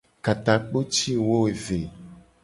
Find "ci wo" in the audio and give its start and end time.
0.93-1.37